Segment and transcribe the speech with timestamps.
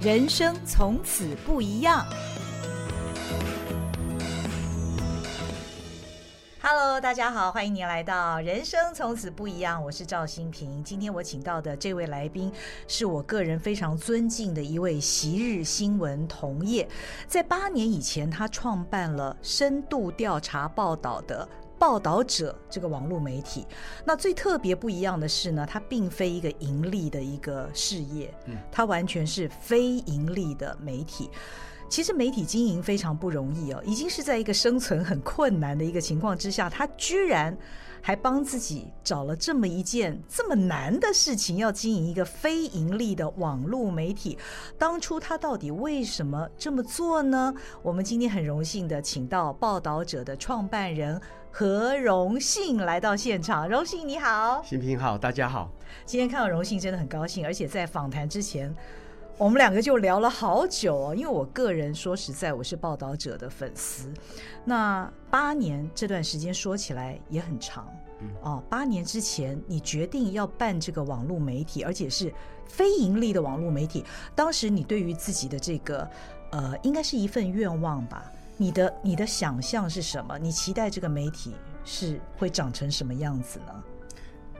[0.00, 2.06] 人生从此不一样。
[6.62, 10.84] Hello，大家好，欢迎您来到《人生从此不一样》，我是赵新平。
[10.84, 12.52] 今天我请到的这位来宾，
[12.86, 16.88] 是我个人非常尊敬的一位昔日新闻同业。
[17.26, 21.48] 在八年以前，他创办了深度调查报道的
[21.78, 23.66] 报道者这个网络媒体。
[24.04, 28.32] 那最特别不一样的是呢，它并非一个盈利的一个事业，
[28.70, 31.30] 它完全是非盈利的媒体。
[31.88, 37.56] 其实媒体经营非常不容易哦，已经是在一个生存很困难的一个情况之下，它居然
[38.00, 44.38] 还帮自己找了这么一件这么难的事情，要经营一个非盈利的网络媒体。
[44.78, 47.54] 当初他到底为什么这么做呢？
[47.82, 53.68] 我们今天很荣幸的请到报道者的创办人何荣幸来到现场。
[53.68, 55.70] 荣幸你好，新平好，大家好。
[56.04, 58.74] 今天看到荣幸真的很高兴，而且在访谈之前。
[59.38, 64.12] 我们两个就聊了好久哦，因为我个人说实在，我是报道者的粉丝。
[64.64, 67.86] 那八年这段时间说起来也很长，
[68.20, 72.34] 嗯哦，八年之前你决定要办这个网络媒体，而且是
[72.66, 74.04] 非盈利的网络媒体。
[74.34, 76.10] 当时你对于自己的这个
[76.50, 78.32] 呃，应该是一份愿望吧？
[78.56, 80.36] 你的你的想象是什么？
[80.36, 83.84] 你期待这个媒体是会长成什么样子呢？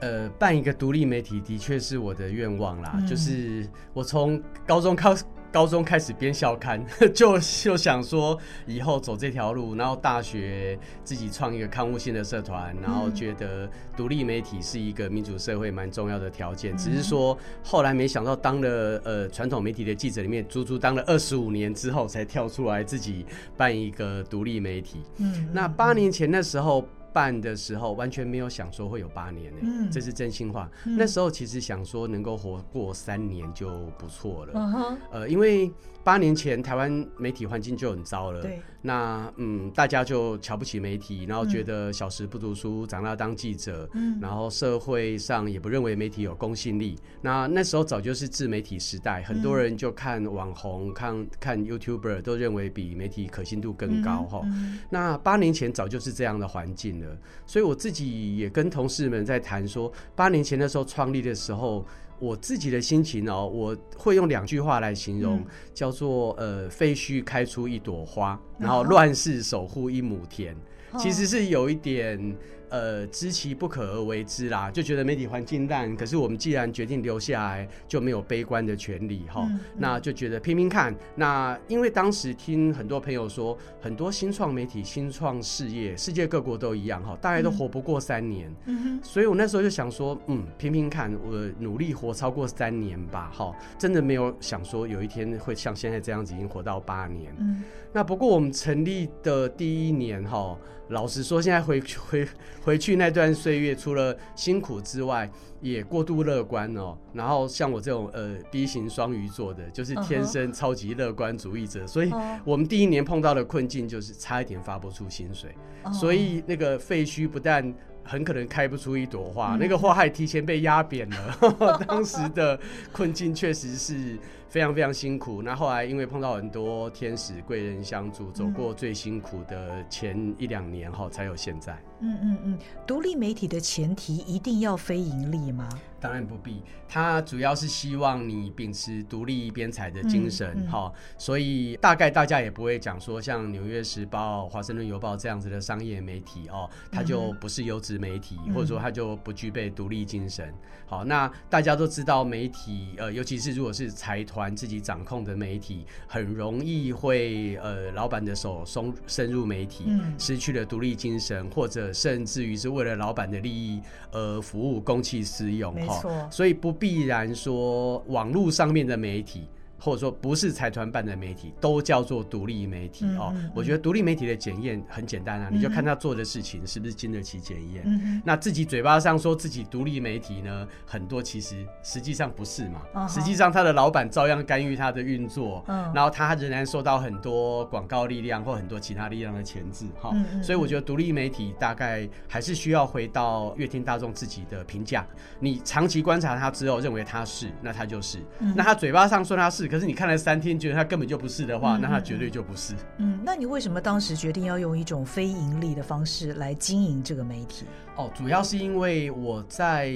[0.01, 2.93] 呃，办一个独立媒体的确是我的愿望啦。
[2.95, 5.15] 嗯、就是我从高中开
[5.51, 16.75] 高中开始编校刊， 就就想说以后走这条路，然后大学自己创一个刊物性的社团，然后觉得独立媒体是一个民主社会蛮重要的条件。
[16.75, 23.25] 嗯、只是说后来没想到当了呃传统媒体的记者里面，足足当了二十五年之后，才跳出来自己
[23.57, 25.03] 办一个独立媒体。
[25.17, 26.87] 嗯，那八年前那时候。
[27.19, 30.71] 办的时候完全没有想说会有八年呢、欸，嗯、这是真心话。
[30.85, 34.53] 嗯、那时候其实想说能够活过三年就不错了。
[34.55, 35.69] 嗯、哼呃，因为
[36.05, 38.41] 八年前台湾媒体环境就很糟了。
[38.41, 38.61] 对。
[38.81, 43.89] 那嗯，大家就瞧不起媒体，然后觉得小时不读书，长大当记者。
[43.93, 44.19] 嗯。
[44.21, 46.97] 然后社会上也不认为媒体有公信力。
[47.21, 54.41] 那那时候早就是自媒体时代，很多人就看网红、看看 YouTuber 都认为比媒体可信度更高哈。
[54.45, 57.19] 嗯、那八年前早就是这样的环境了。
[57.45, 61.85] 所以我自己也跟同事们在谈说，八年前的时候创立的时候，
[62.19, 70.55] 我自己的心情哦，我会用两句话来形容，叫做呃，废墟开出一朵花，然后乱世守护一亩田，
[70.99, 72.37] 其实是有一点。
[72.71, 79.49] 呃，知其不可而为之啦，就觉得媒体环境烂，可是我们既然决定留下来，就没有悲观的权利哈。
[79.77, 80.95] 那就觉得拼拼看。
[81.15, 88.55] 那因为当时听很多朋友说，很多新创媒体、新创事业，世界各国都一样哈，大概都活不过三年。
[88.67, 89.01] 嗯哼。
[89.03, 93.31] 所以我那时候就想说，嗯，拼拼看，我努力活超过三年吧。
[93.35, 97.35] 哈，真的没有想说有一天会像现在这样子，已经活到八年。
[97.39, 97.63] 嗯。
[97.93, 100.59] 那不过我们成立的第一年哈。
[100.89, 102.27] 老实说，现在回回
[102.63, 106.97] 回去那段岁月，除了辛苦之外，也过度乐观哦。
[107.13, 112.11] 然后像我这种呃 B 型双鱼座的，就是天生超级乐观主义者，所以
[112.45, 115.55] 我们第一年碰到的困境就是差一点发不出薪水，
[115.93, 121.39] 所以那个废墟不但很可能开不出一朵花，那个花还提前被压扁了。
[121.87, 122.59] 当时的
[122.93, 124.19] 困境确实是。
[124.49, 131.79] 非常非常辛苦，那后来因为碰到很多天使贵人相助，走过最辛苦的前一两年哈，才有现在。
[132.01, 135.69] 嗯嗯嗯，独立媒体的前提一定要非盈利吗？
[136.01, 150.55] 当然不必，它主要是希望你秉持独立编采的精神，哈、嗯嗯，所以大概大家也不会讲说像《纽约时报》、《华盛顿邮报》这样子的商业媒体哦，它就不是优质媒体，嗯、或者说它就不具备独立精神。
[150.87, 163.81] 好，那大家都知道，媒体呃，尤其是如果是财团自己掌控的媒体，很容易会呃，老板的手松深入媒体，嗯、失去了独立精神，或者甚至于是为了老板的利益
[164.13, 165.75] 而服务公器私用。
[165.87, 169.49] 哈，所以不必然说网络上面的媒体。
[169.79, 173.35] 或者说不是财团办的媒体都叫做独立媒体哦。
[173.55, 178.23] 我觉得独立媒体的检验很简单啊，你就看他做的事情是不是经得起检验。
[178.25, 183.09] 那自己嘴巴上说自己独立媒体呢，很多其实实际上不是嘛。
[183.09, 185.65] 实际上他的老板照样干预他的运作，
[185.95, 190.13] 然后他仍然受到很多广告力量或很多其他力量的钳制哈。
[190.43, 195.07] 所以我觉得独立媒体大概还是需要回到乐听大众自己的评价。
[195.39, 198.19] 你长期观察他之后认为他是，那他就是。
[198.57, 199.68] 那他嘴巴上说他是。
[199.69, 202.75] 可是你看了三天，觉得他根本就不是的话，嗯、那他绝对就不是。
[202.97, 207.67] 嗯，那你为什么当时决定要用一种非盈利的方式来经营这个媒体？
[207.97, 209.93] 哦，主要是因为我在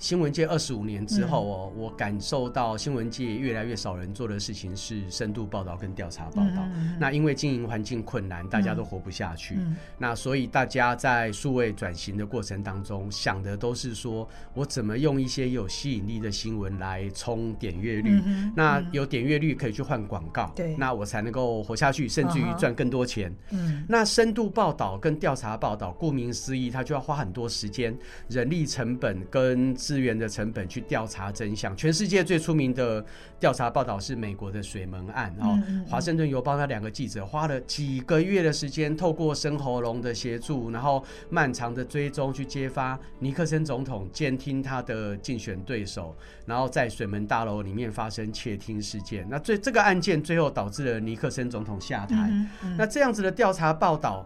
[0.00, 6.66] 新闻界二十五年之后哦，嗯、我感受到新闻界越来越少人做的事情是深度报道跟调查报道。
[6.74, 9.56] 嗯、那因为经营环境困难，大家都活不下去。
[9.58, 18.22] 嗯、那所以大家在数位转型的过程当中，想的都是说我怎么用一些有吸引力的新闻来冲点阅率。
[18.24, 23.30] 嗯、那有点阅率可以去换广告，对，那我才能够活下去，甚至于赚更多钱。
[23.50, 27.94] 嗯，那深度报道跟调查报道，顾名思义，它就要花很多时间、
[28.28, 31.76] 人力成本跟资源的成本去调查真相。
[31.76, 33.04] 全世界最出名的
[33.40, 46.14] 调查报道是美国的水门案哦，华盛顿邮报那两个记者花了几个月的时间，透过深喉咙的协助，然后漫长的追踪去揭发尼克森总统监听他的竞选对手，
[46.46, 49.26] 然后在水门大楼里面发生窃听事件。
[49.28, 52.30] 那最这个案件最后导致了尼克森总统下台。
[52.78, 54.24] 那这样子的调查报道。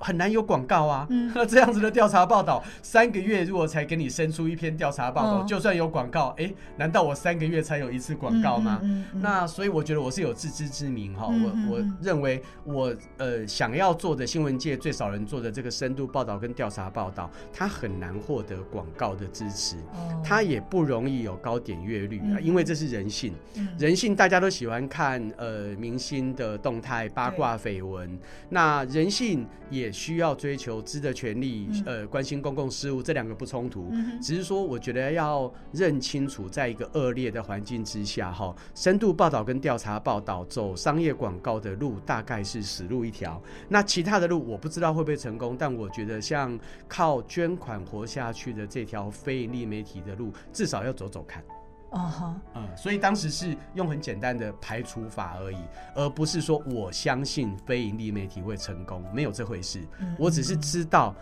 [0.00, 1.06] 很难有广告啊！
[1.10, 8.80] 那、嗯、这样子的调查报道，三个月如果才给你生出一篇调查报道，哦、就算有广告，哎、欸，难道我三个月才有一次广告吗？
[8.82, 11.26] 嗯嗯嗯、那所以我觉得我是有自知之明哈。
[11.26, 23.34] 我我认为我呃想要做的新闻界最少人做的这个深度报道跟调查报道，它很难获得广告的支持，哦、它也不容易有高点阅率啊，嗯、因为这是人性。
[23.56, 28.18] 嗯、人性大家都喜欢看呃明星的动态八卦绯闻，
[28.48, 29.89] 那人性也。
[29.92, 33.88] 需要追求知的权利，呃，关心公共事务，这两个不冲突。
[33.92, 43.42] 嗯、只是说，我觉得要认清楚，在一个恶劣的环境之下，哈，深度报道跟调查报道走商业广告的路，大概是死路一条。
[43.68, 46.58] 那其他的路，我不知道会不会成功，但我觉得像
[46.88, 51.42] 靠捐款活下去的这条非盈利媒体的路，至少要走走看。
[51.90, 55.58] 哦哈，嗯，所以当时是用很简单的排除法而已，
[55.94, 59.86] 而不是说我相信非盈利媒体会成功，没有这回事。
[60.16, 61.14] 我只是知道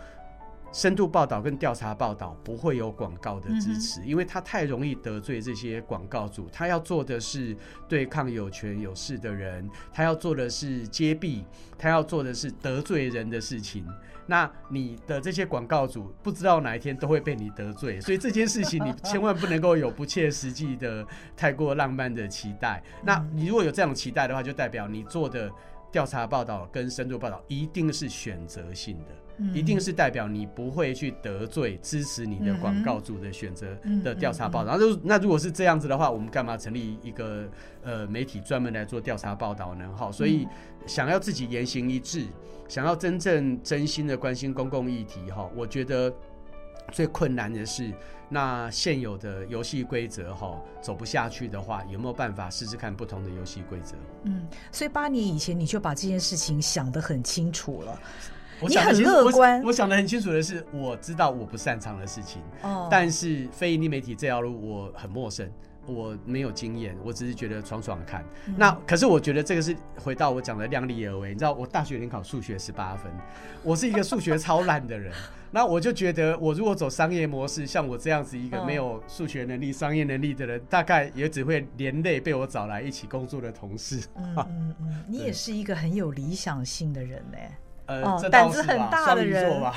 [0.71, 6.47] 深度报道跟调查报道不会有广告的支持，因为他太容易得罪这些广告主。
[6.51, 7.55] 他要做的是
[7.87, 11.43] 对抗有权有势的人，他要做的是揭弊，
[11.77, 13.85] 他要做的是得罪人的事情。
[14.27, 21.03] 那你的这些广告主不知道哪一天都会被你得罪，所以这件事情你千万不能够有不切实际的、
[21.35, 22.83] 太过浪漫的期待。
[23.03, 25.51] 那你如果有这种期待的话，就代表你做的
[25.91, 33.67] 调查报道跟深度报道一定是选择性的，一定是代表你不会去得罪支持你的广告主的选择
[34.03, 34.77] 的调查报道。
[34.77, 37.49] 那那如果是这样子的话，我们干嘛成立一个
[37.83, 39.89] 呃媒体专门来做调查报道呢？
[39.97, 40.47] 哈，所以
[40.85, 42.25] 想要自己言行一致。
[42.67, 46.13] 想要真正真心的关心公共议题，哈，我觉得
[46.89, 47.93] 最困难的是，
[48.27, 53.95] 那现有的游戏规则，哈，走不下去的话，有没有办法试试看不同的游戏规则？
[54.23, 57.99] 嗯，所以八年以前你就把这件事情想得很清楚了，
[58.61, 59.63] 你很乐观。
[59.63, 65.49] 我想得很清楚的是，我知道我不擅长的事情，哦，但是非盈利媒体这条路我很陌生。
[65.89, 68.23] 我没有经验，我只是觉得闯闯看。
[68.45, 71.29] 嗯、那可是我觉得这个是回到我讲的量力而为。
[71.29, 73.11] 你知道，我大学联考数学十八分，
[73.63, 75.11] 我是一个数学超烂的人。
[75.51, 83.99] 那我就觉得，我如果走商业模式，像我这样子一个没有数学能力、商业能力的人，大概也只会连累被我找来一起工作的同事。
[84.15, 87.37] 嗯嗯嗯，你 也是一个很有理想性的人呢。
[87.89, 89.61] 呃，胆子很大的人。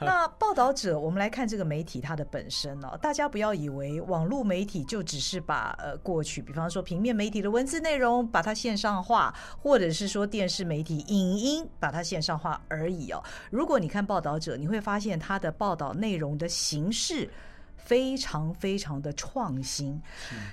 [0.00, 2.98] 那报道者，我们来看这个媒体它的本身哦。
[3.00, 13.22] 大家不要以为网络媒体就只是把呃过去，比方说平面媒体的文字内容把它线上化，或者是说电视媒体影音把它线上化而已哦。
[13.50, 17.28] 如果你看报道者，你会发现它的报道内容的形式
[17.76, 20.00] 非常非常的创新。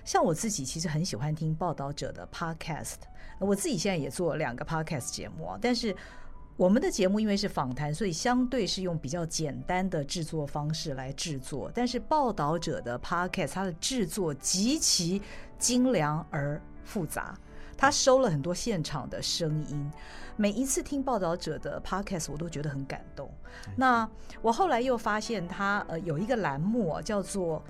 [0.04, 2.96] 像我自己其实很喜欢听报道者的 podcast，
[3.42, 5.96] 我自己现在也做两个 podcast 节目啊，但是。
[6.58, 11.72] 我们的节目因为是访谈，所以相对是用比较简单的制作方式来制作。
[11.74, 15.20] 但是报道者的 podcast，它的制作极其
[15.58, 17.36] 精良而复杂，
[17.76, 19.92] 它收了很多现场的声音。
[20.36, 23.32] 每一次听报道者的 podcast，我都觉得很感动。
[23.76, 24.08] 那
[24.44, 27.64] 我后来又发现，它呃有一个栏目啊，叫做。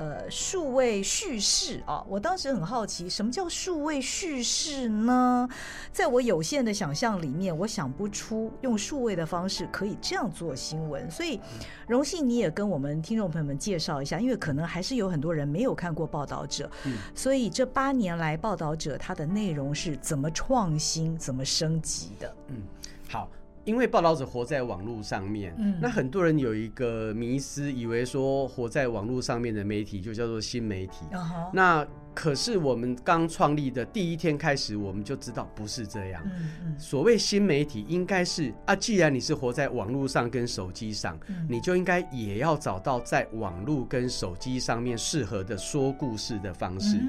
[0.00, 5.46] 呃，数位叙事啊，我当时很好奇，什么叫数位叙事呢？
[5.92, 11.10] 在我有限的想象里面，我想不出用数位的方式可以这样做新闻。
[11.10, 11.38] 所以，
[11.86, 22.34] 荣幸你也跟我们听众朋友们介绍一下，因为可能还是有很多人没有看过《报道者》，嗯，所以这八年来，《报道者》它的内容是怎么创新、怎么升级的？
[22.48, 22.62] 嗯，
[23.06, 23.28] 好。
[23.70, 31.04] 因为报道者活在网络上面，嗯、那很多人有一个迷思，以为说活在网络上面的媒体就叫做新媒体。
[31.12, 31.48] Uh.
[31.54, 36.20] 那可是我们刚创立的第一天开始，我们就知道不是这样。
[36.24, 47.00] 嗯嗯、所谓新媒体，应该是啊，既然你是活在网络上跟手机上，嗯、你就应该也要找到在网络跟手机上面适合的说故事的方式。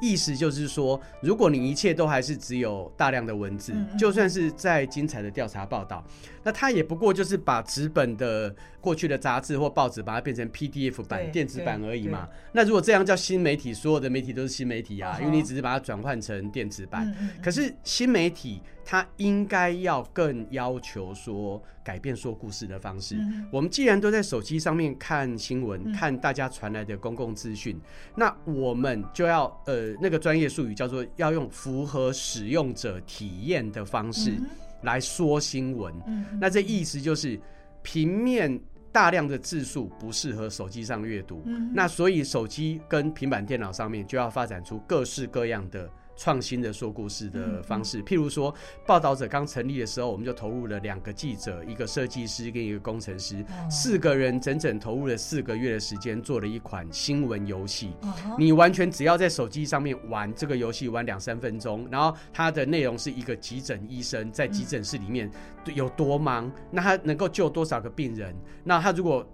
[0.00, 6.04] 嗯、意思就是说，如果你一切都还是只有大量的文字，嗯嗯、就算是再精彩的调查报道，
[6.42, 12.28] 那它也不过就是把纸本的过去的杂志或报纸，把它变成 PDF 版、电子版而已嘛。
[12.52, 17.14] 那如果这样叫新媒体，所有的媒体都是新媒体啊，因为你只是把它转换成电子版。
[17.42, 23.16] 可是新媒体它应该要更要求说改变说故事的方式。
[23.16, 27.78] 嗯、我们既然都在手机上面看新闻，嗯、看大家传来的公共资讯，
[28.16, 34.38] 那我们就要呃那个专业术语叫做要用符合使用者体验的方式
[34.82, 35.94] 来说新闻。
[36.06, 37.40] 嗯、那这意思就是
[37.82, 38.60] 平面。
[38.92, 45.88] 大量的字数不适合手机上阅读，嗯、那所以手机跟平板电脑上面就要发展出各式各样的
[46.20, 48.00] 创新的说故事的方式。
[48.00, 57.94] 嗯、譬如说，报道者刚成立的时候，我们就投入了两个记者、一个设计师跟一个工程师，哦、四个人整整投入了四个月的时间，做了一款新闻游戏。
[58.02, 65.26] 哦、你完全只要在手机上面玩这个游戏，玩两三分钟，然后它的内容是一个急诊医生在急诊室里面。
[65.26, 65.32] 嗯
[65.74, 66.50] 有多忙？
[66.70, 68.34] 那他能够救多少个病人？
[68.64, 69.24] 那他如果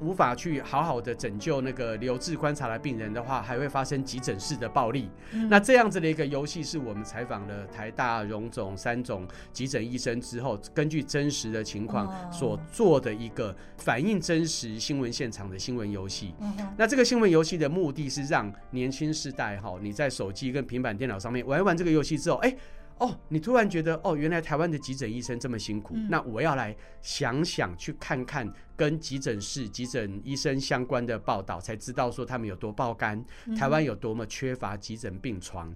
[0.00, 5.10] 无法去好好的拯救那个留置观察的病人的话，还会发生急诊室的暴力。
[5.32, 16.34] 嗯、那这样子的一个游戏，是我们采访了台大、荣总三种急诊医生之后，根据真实的情况所做的一个反映真实新闻现场的新闻游戏。
[16.40, 22.58] 嗯、那这个新闻游戏的目的是让年轻世代哈，你在手机跟平板电脑上面玩一玩这个游戏之后，哎、欸。
[22.98, 35.74] 哦，你突然觉得哦，原来台湾的急诊医生这么辛苦，嗯、那我要来想想去看看跟急诊室、急诊医生相关的报道，才知道说他们有多爆肝，嗯、台湾有多么缺乏急诊病床。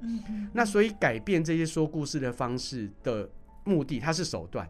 [0.54, 3.28] 那所以改变这些说故事的方式的
[3.64, 4.66] 目的，它是手段。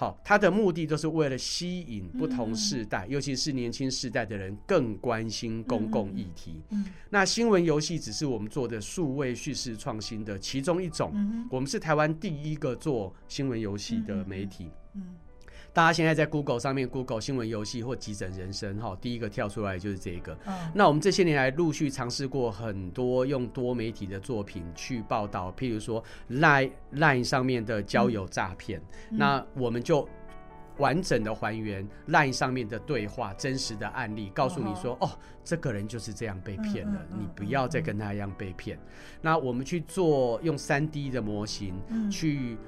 [0.00, 6.62] 好，他的目的都是为了吸引不同世代，嗯、尤其是年轻世代的人更关心公共议题。
[6.70, 11.12] 嗯，那新闻游戏只是我们做的数位叙事创新的其中一种。
[11.14, 14.70] 嗯、我们是台湾第一个做新闻游戏的媒体。
[14.94, 15.02] 嗯。
[15.04, 15.16] 嗯
[15.72, 20.36] 大家现在在 Google 上面 Google 新闻游戏或急诊人生哈，第一个跳出来就是这个。
[20.46, 30.08] 嗯、那我们这些年来陆续尝试过很多用多媒体的作品去报道，譬如说 Line Line 上面的交友诈骗，嗯、那我们就
[30.78, 35.10] 完整的还原 Line 上面的对话真实的案例，告诉你说，哦，哦，
[35.44, 38.76] 这个人就是这样被骗了，嗯、你不要再跟他一样被骗。
[38.76, 38.82] 嗯、
[39.22, 42.58] 那我们去做用 3D 的模型、嗯、去。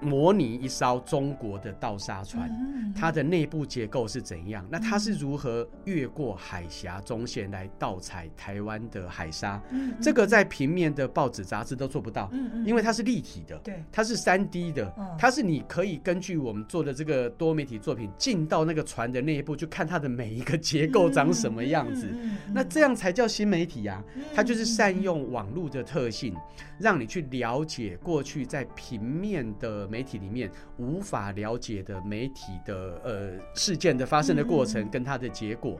[0.00, 2.50] 模拟一艘中国的盗沙船，
[2.94, 4.66] 它的内部结构是怎样？
[4.70, 9.60] 那它是如何越过海峡中线来盗采台湾的海沙？
[10.00, 12.30] 这个在平面的报纸杂志都做不到，
[12.64, 22.08] 因为它是立体的，对，它是三 D 的，它是你可以根据我们做的这个多媒体作品进到那个船的内部去看它的每一个结构长什么样子。
[22.54, 24.02] 那这样才叫新媒体呀！
[24.34, 26.34] 它就是善用网络的特性，
[26.78, 29.89] 让你去了解过去在平面的。
[29.90, 35.78] 媒体里面无法了解的媒体的呃事件的发生的过程跟它的结果，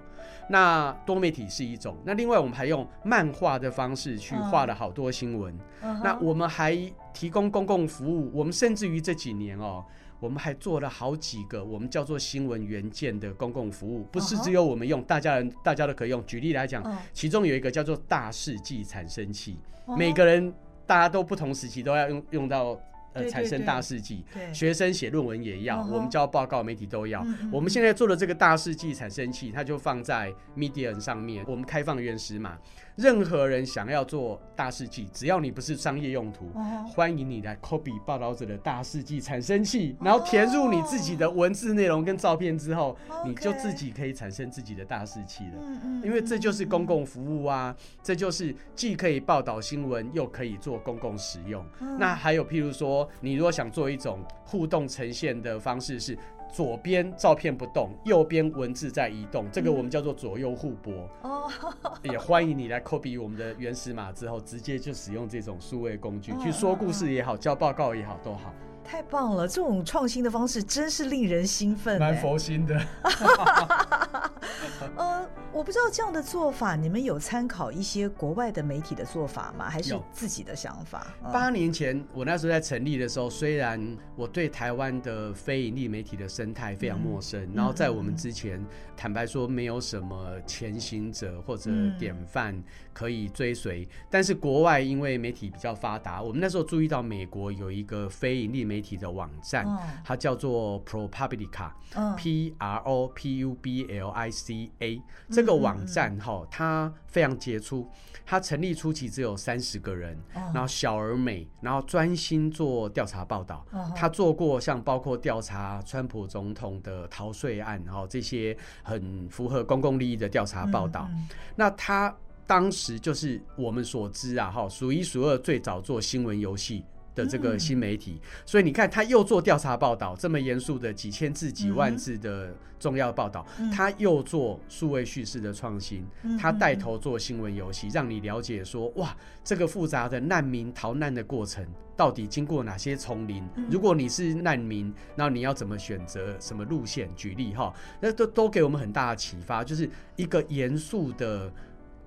[0.49, 1.97] 那多媒体是一种。
[2.05, 5.57] 那另外我们还用漫画的方式去画了好多新闻。
[6.03, 6.77] 那我们还
[7.15, 9.85] 提供公共服务，我们甚至于这几年哦，
[10.19, 16.25] 我们还做了好几个我们叫做新闻原件的公共服务，不是只有我们用，大家人大家都可以用。
[16.27, 19.57] 举例来讲，其中有一个叫做大事记产生器，
[19.97, 20.53] 每个人
[20.87, 22.79] 大家都不同时期都要用用到。
[23.13, 27.27] 呃，产生大事记，学生写论文也要，我们交报告，媒体都要。
[27.51, 32.57] 我们现在做的这个大事记产生器，它就放在 Medium 上面，我们开放原始码。
[33.01, 36.53] 任何人想要做大事记，只要你不是商业用途，
[36.87, 46.03] 欢迎你来 copy 报道者的大事记产生器，然后填入你自己的文字内容跟照片之后，你就自己可以产生自己的大事记了。
[46.05, 51.65] 因为这就是公共服务啊，这就是既可以报道新闻，又可以做公共使用。
[51.99, 56.19] 那还有譬如说，你如果想做一种互动呈现的方式是。
[56.53, 61.09] 左边照片不动，右边文字在移动，这个我们叫做左右互搏。
[61.23, 61.51] 哦，
[62.03, 68.53] 也欢迎你来 copy 我们的原始码之后，直接就使用这种数位工具去说故事也好，交报告也好，都好。
[68.83, 72.81] 太棒了，这种创新的方式真是令人兴奋，蛮佛心的。
[74.97, 79.69] 呃，我不知道这样的做法，你们有参考一些国外的媒体的做法吗？
[79.69, 81.07] 还是自己的想法？
[81.33, 83.81] 八年前我那时候在成立的时候，虽然
[84.17, 88.65] 我对台湾的非盈利媒体的生态非常陌生，嗯、然后在我们之前，
[88.97, 92.63] 坦白说没有什么前行者或者典范
[93.01, 93.83] 可以追随。
[93.83, 105.03] 嗯、但是国外因为媒体比较发达，我们那时候注意到美国有一个非盈利媒体的网站，哦、它叫做 ProPublica，P R O P U B L I C A。
[105.31, 107.89] 这个网站哈，它非常杰出。
[108.27, 110.17] 它成立初期只有三十个人，
[110.55, 113.67] 然后小而美，然后专心做调查报道。
[113.97, 121.09] 他做过像包括调查川普总统的逃税案，然后这些很符合公共利益的调查报道。
[121.57, 122.15] 那他
[122.51, 136.05] 当时就是我们所知啊，哈，数一数二最早做新闻游戏的这个新媒体，所以你看，他又做调查报道，这么严肃的几千字、几万字的重要报道，他又做数位叙事的创新，
[136.37, 141.65] 他带头做新闻游戏，让你了解说，哇，这个复杂的难民逃难的过程
[141.97, 143.45] 到底经过哪些丛林？
[143.71, 147.09] 如果你是难民，那你要怎么选择什么路线？
[147.15, 151.53] 举例哈，那都都给我们很大的启发，就是一个严肃的、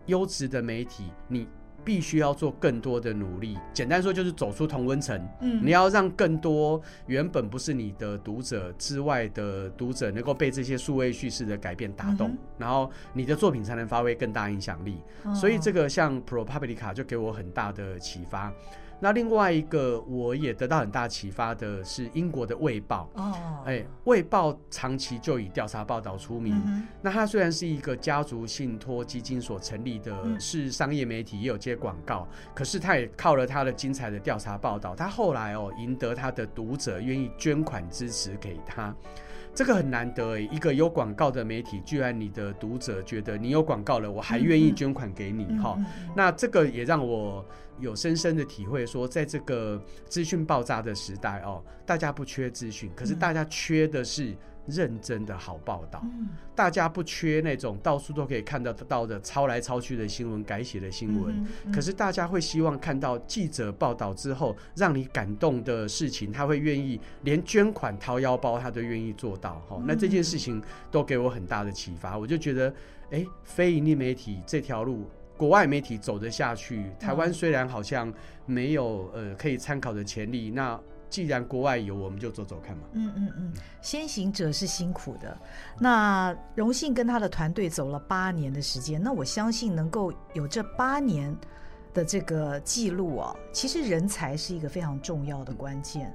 [0.06, 1.48] 优质的媒体，你。
[1.86, 3.60] 必须要做更多的努力。
[3.74, 5.22] 简单说，就是走出同温层。
[5.42, 15.02] 嗯，你要让更多原本不是你的读者之外的读者，能够被这些数位叙事的改变打动，然后你的作品才能发挥更大影响力。
[15.36, 18.54] 所以，这个像 ProPublica 就给我很大的启发。
[19.04, 26.56] 那另外一个，我也得到很大启发的是英国的《卫报》哦，哎，《卫报》长期就以调查报道出名。
[27.02, 38.96] 那它虽然是一个家族信托基金所成立的，是商业媒体，也有接广告，可是它也靠了它的精彩的调查报道，它后来哦赢得它的读者愿意捐款支持给他。
[39.56, 45.78] 这个很难得诶，一个有广告的媒体，居然你的读者觉得你有广告了，我还愿意捐款给你哈。
[46.16, 47.46] 那这个也让我
[47.80, 54.36] 有深深的体会，说在这个资讯爆炸的时代哦，大家不缺资讯，可是大家缺的是。
[54.66, 56.02] 认真的好报道，
[56.56, 61.46] 大家不缺那种到处都可以看得到的抄来抄去的新闻、改写的新闻。
[61.74, 69.56] 可是大家会希望看到记者报道之后让你感动的事情，他会愿意连捐款掏腰包，他都愿意做到。
[69.68, 72.18] 哈，那这件事情都给我很大的启发。
[72.18, 72.74] 我就觉得，
[73.12, 78.14] 哎，非盈利媒体这条路，国外媒体走得下去，台湾虽然好像
[78.46, 80.80] 没有呃可以参考的潜力，那。
[81.10, 82.86] 既然国外有，我们就走走看嘛。
[82.94, 85.38] 嗯嗯嗯，先行者是辛苦的，
[85.78, 91.32] 那荣幸跟他的团队走了八年的时间，那我相信能够有这八年
[91.94, 96.14] 的这个记录啊，其实人才是一个非常重要的关键。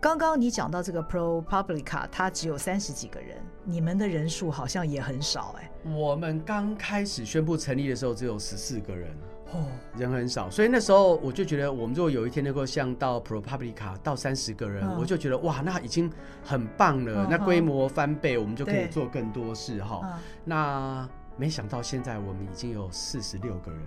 [0.00, 5.70] 刚刚你讲到这个 ProPublica，它只有三十几个人，你们的人数好像也很少哎。
[5.84, 9.14] 我们刚开始宣布成立的时候，只有十四个人。
[9.52, 9.66] 哦，
[9.96, 16.08] 人很少，所以那时候我就觉得，我们如果有一天能够像到 ProPublica 到三十个人，我就觉得哇，那已经
[16.44, 17.26] 很棒了。
[17.28, 20.20] 那规模翻倍，我们就可以做更多事哈。
[20.44, 23.80] 那没想到现在我们已经有四十六个人。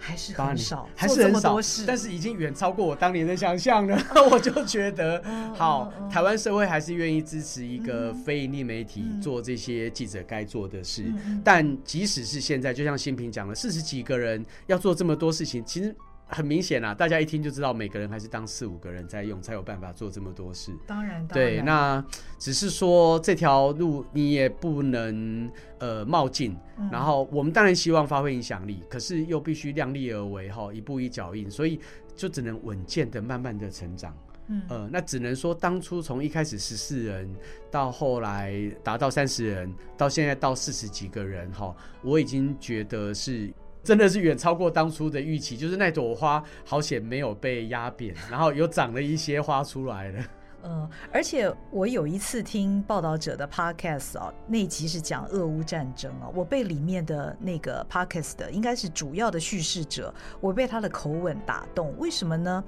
[0.00, 4.02] 还是很少，还是很少，但是已经远超过我当年的想象了。
[4.32, 5.22] 我就觉得，
[5.54, 11.04] 好，台湾社会还是愿意支持一个非盈利媒体做这些记者该做的事。
[11.44, 15.94] 但即使是现在，就像新平讲了，四十几个人要做这么多事情，其实。
[16.30, 20.72] 很明显啊，大家一听就知道，每个人还是当四五个人在用，才有办法做这么多事。
[20.86, 22.04] 当然，对，那
[22.38, 31.80] 只是说这条路你也不能呃冒进，嗯、然后我们当然希望发挥影响力，可是又必须量力而为哈，一步一脚印，所以
[32.14, 34.16] 就只能稳健的慢慢的成长。
[34.46, 37.28] 嗯，呃，那只能说当初从一开始十四人，
[37.70, 43.52] 到后来达到三十人，到现在到四十几个人哈，我已经觉得是。
[43.82, 50.24] 真的是远超过当初的预期，就是那朵花好险没有被压扁，然后有长了一些花出来了。
[50.62, 61.96] 嗯，而且我有一次听报道者的 podcast 啊，那集是讲俄乌战争啊，我被里面的那个 podcast 的应该是主要的叙事者，我被他的口吻打动。
[61.96, 62.62] 为什么呢？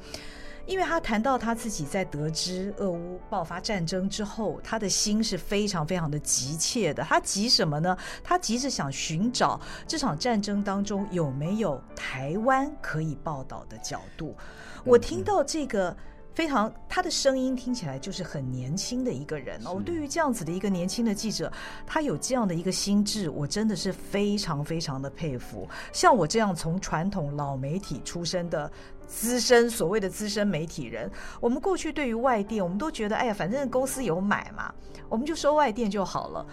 [0.66, 7.02] 因为他谈到他自己在得知俄乌爆发战争之后，他的心是非常非常的急切的。
[7.02, 7.96] 他急什么呢？
[8.22, 14.36] 他急着想寻找这场战争当中有没有台湾可以报道的角度。
[14.84, 15.96] 我听到这个
[16.34, 19.72] 非常，他的声音听起来就是很年轻的一个人哦。
[19.74, 21.52] 我对于这样子的一个年轻的记者，
[21.86, 25.68] 他有这样的一个心智，我真的是非常非常的佩服。
[25.92, 28.70] 像我这样从传统老媒体出身的。
[29.04, 34.72] 资深所谓的资深媒体人，我们过去对于外电，我们都觉得，哎呀，反正公司有买嘛，
[35.10, 36.46] 我们就收外电就好了。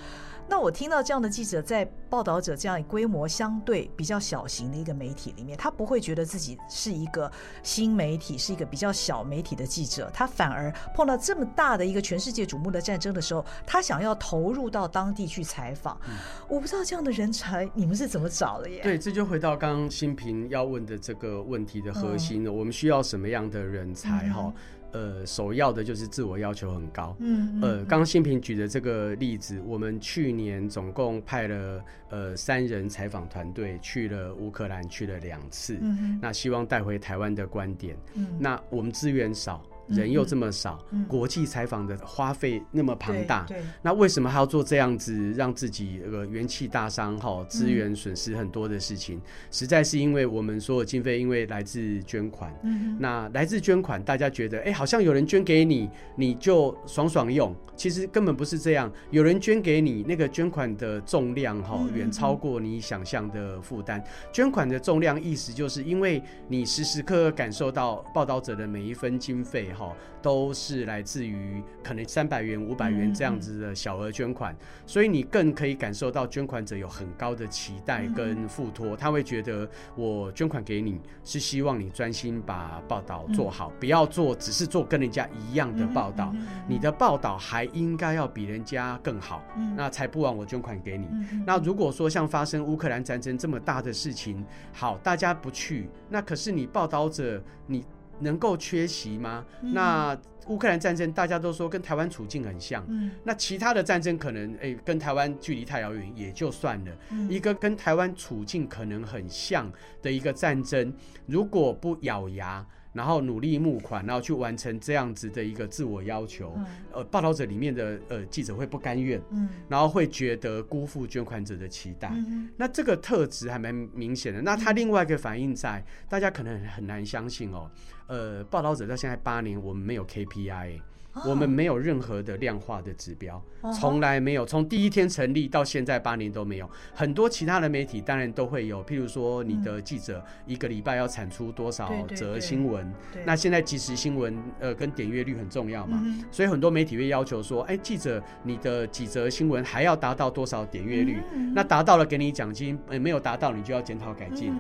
[0.50, 7.32] 那我听到这样的记者在报道者这样规模相对比较小型的一个媒体里面，他不会觉得自己是一个
[7.62, 15.96] 新媒体，是一个比较小媒体的记者，他反而碰到这么大的一个全世界瞩目的战争的时候，他想要投入到当地去采访。
[16.08, 16.16] 嗯、
[16.50, 18.82] 我不知道这样的人才你们是怎么找的耶？
[18.82, 22.50] 对，这就回到刚刚新平要问的这个问题的核心了。
[22.50, 24.28] 嗯、我们需要什么样的人才？
[24.30, 24.54] 哈、嗯。
[24.92, 27.16] 呃，首要的就是自我要求很高。
[27.20, 35.78] 嗯，嗯，呃，刚刚心屏举的这个例子，我们去年总共派了呃三人采访团队去了乌克兰，去了两次。
[35.82, 37.96] 嗯哼，那希望带回台湾的观点。
[38.16, 39.64] 嗯，那我们资源少。
[39.90, 43.46] 人又这么少，嗯、国际采访的花费那么庞大，
[43.82, 49.18] 那为什么还要做这样子让自己呃元气大伤哈，资源损失很多的事情？
[49.18, 58.92] 嗯、实在是因为我们所有经费因为来自捐款，嗯、那来自捐款，大家觉得哎、欸，好像有人捐给你，你就爽爽用，其实根本不是这样。
[59.10, 64.04] 有人捐给你，那个捐款的重量哈，远超过你想象的负担。
[64.32, 69.74] 捐款的重量意思就是因为你时时刻刻感受到报道者的每一分经费。
[70.22, 86.34] 都是来自于可能三百元、五百元这样子的小额捐款，所以你更可以感受到捐款者有很高的期待跟付托，他会觉得我捐款给你是希望你专心把报道做好，不要做只是做跟人家一样的报道，
[86.68, 89.42] 你的报道还应该要比人家更好，
[89.78, 91.08] 那才不枉我捐款给你。
[91.46, 97.86] 那如果说像发生乌克兰战争这么大的事情，好，大家不去，那可是你报道者你。
[98.20, 99.46] 能够缺席吗？
[99.62, 110.94] 嗯、那乌克兰战争大家都说跟台湾处境很像，嗯、那其他的战争可能诶、欸、跟台湾距离太遥远也就算了，嗯、一个跟台湾处境可能很像的一个战争，
[111.26, 112.66] 如果不咬牙。
[112.92, 116.56] 然后努力募款，然后去完成这样子的一个自我要求。
[116.58, 122.10] 嗯、呃，报道者里面的呃记者会不甘愿，嗯，然后会觉得辜负捐款者的期待。
[122.12, 124.42] 嗯、那这个特质还蛮明显的。
[124.42, 127.70] 那他另外一个反应在，大家可能很难相信哦。
[128.10, 130.82] 呃，报道者到现在八年，我们没有 KPI。
[131.26, 133.42] 我们没有任何的量化的指标，
[133.80, 136.70] 从来没有，从第一天成立到现在八年都没有。
[136.94, 142.92] 很多其他的媒体当然都会有，譬如说你的记者一个礼拜要产出多少则新闻，
[143.26, 151.18] 那现在即时新闻呃跟点阅率很重要嘛，所以很多媒体会要求说，哎，记者你的几则新闻还要达到多少点阅率？
[151.54, 154.54] 那达到了给你奖金，没有达到你就要检讨改进。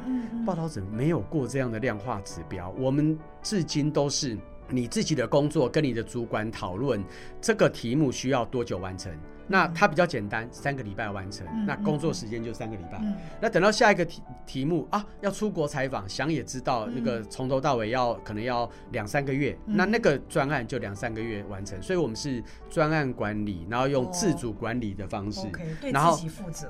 [0.46, 4.38] 报道者没有过这样的量化指标，我们至今都是。
[4.70, 7.04] 你自己的工作跟你的主管讨论
[7.42, 9.12] 这个题目需要多久完成？
[9.50, 11.46] 那它比较简单，三个礼拜完成。
[11.66, 13.02] 那工作时间就三个礼拜。
[13.42, 19.58] 那等到下一个题题目啊，要出国采访，想也知道那个从头到尾要可能要两三个月。
[19.66, 21.82] 那那个专案就两三个月完成。
[21.82, 25.42] 所以我们是专案管理，然后用自主管理的方式，
[25.92, 26.18] 然后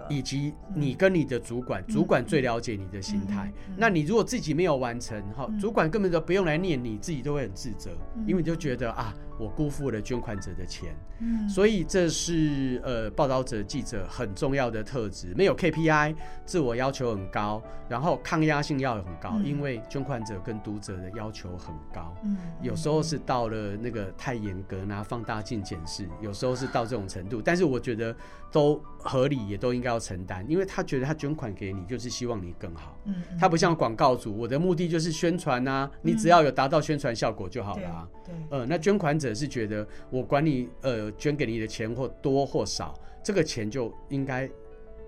[0.09, 3.51] 以及你跟你的主管，主管最了解你的心态。
[3.75, 7.91] 那你如果自己没有完成，哈，主管根本就不用来念你，自己都会很自责，
[8.25, 9.13] 因为你就觉得啊。
[9.39, 16.13] 我辜负了捐款者的钱，嗯，所以这是呃报道者记者很重要的特质，没有 KPI，
[16.45, 28.13] 自我要求很高，然后抗压性要很高，嗯、因为捐款者跟读者的要求很高，嗯，有时候是到了那个太严格，拿放大镜检视，有时候是到这种程度，但是我觉得
[28.51, 39.29] 都合理，也都应该要承担，因为他觉得他捐款给你就是希望你更好，嗯，他不像广告主，我的目的就是宣传啊，你只要有达到宣传效果就好了啊，对，对呃，那捐款者。
[39.39, 44.49] 是觉得我管你呃捐给你的钱或多或少，这个钱就应该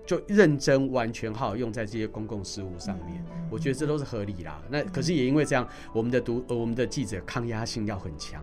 [0.06, 3.22] 就认真完全好用在这些公共事务上面。
[3.34, 4.62] 嗯、我觉得这都是合理啦。
[4.70, 8.42] 那可是也因为这样，我们的读呃我们的记者抗压性要很强。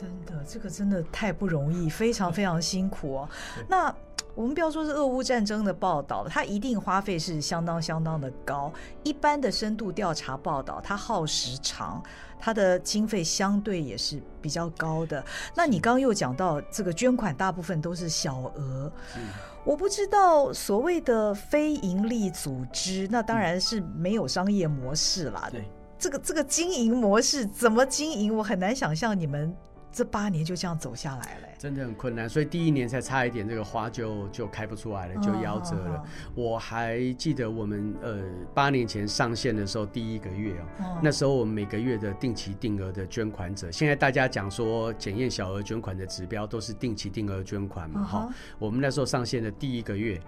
[0.00, 3.28] 真的，这个真的太不容易，非常非常辛苦哦。
[3.68, 3.94] 那
[4.34, 8.72] 我们不要说是俄乌战争的报道，它一定花费是相当相当的高。
[9.02, 12.02] 一般的深度调查报道，它耗时长。
[12.42, 15.22] 它的经费相对也是比较高的。
[15.54, 18.90] 那你刚刚又讲到这个捐款，大部分都是小额。
[19.12, 19.20] 是
[19.62, 25.50] 我不知道所谓的非营利组织，那当然是没有商业模式啦。
[25.52, 28.34] 对，这个这个经营模式怎么经营？
[28.34, 29.54] 我很难想象你们
[29.92, 31.48] 这八年就这样走下来了。
[31.58, 36.02] 真的很困难，所以第一年才差一点，这个花就就开不出来了，就夭折了。
[36.34, 38.22] 我还记得我们呃
[38.54, 48.28] 八年前上线的时候，第一个月哦，那时候我们每个月的定期定额的捐款者，现在大家讲说检验小额捐款的指标都是定期定额捐款嘛，哈。
[48.58, 50.18] 我们那时候上线的第一个月，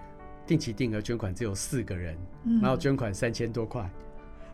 [0.46, 2.14] 定期定额捐款只有四个人，
[2.60, 3.90] 然后捐款三千多块。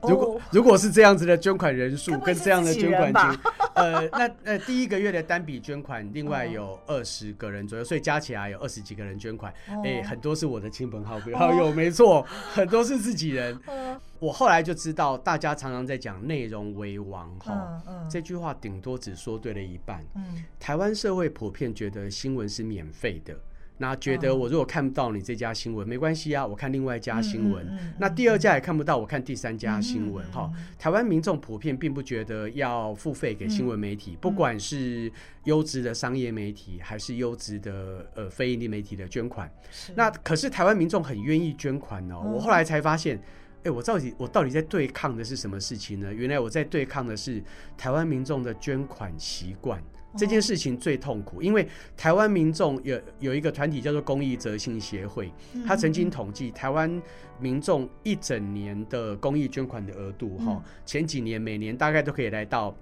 [0.03, 3.41] 如果、哦、如果是这样子的捐款人数跟这样的捐款金，
[3.75, 9.53] 呃，那呃第一个月的单笔捐款，另外有二十个人左右，哦、所以加起来有二十几个人捐款。
[9.85, 13.59] 哎、很多是我的亲朋好友，好友、哦、没错，很多是自己人。
[13.67, 20.05] 哦、 我后来就知道，大家常常在讲内容为王哈，这句话顶多只说对了一半。
[20.15, 23.35] 嗯，台湾社会普遍觉得新闻是免费的。
[23.79, 27.67] 那觉得我如果看不到你这家新闻，没关系啊，我看另外一家新闻。
[27.99, 30.25] 那第二家也看不到，我看第三家新闻。
[30.33, 35.11] 哈，台湾民众普遍并不觉得要付费给新闻媒体，不管是
[35.45, 39.51] 优质的商业媒体，还是优质的呃非营利媒体的捐款。
[39.95, 42.21] 那可是台湾民众很愿意捐款哦。
[42.35, 43.21] 我后来才发现，
[43.63, 46.13] 哎，我到底我到底在对抗的是什么事情呢？
[46.13, 47.41] 原来我在对抗的是
[47.77, 49.81] 台湾民众的捐款习惯。
[50.19, 55.33] 这件事情最痛苦，因为台湾民众有有一个团体叫做公益责信协会，
[55.65, 57.01] 他曾经统计台湾
[57.39, 62.77] 民众一整年的公益捐款的额度，哈，前几年每年大概都可以来到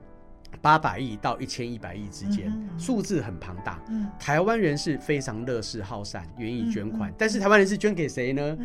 [0.63, 3.79] 八百亿到一千一百亿之间，数字很庞大。
[4.19, 8.57] 台湾人是非常乐施好善，愿意捐款，但是台湾人是捐给谁呢？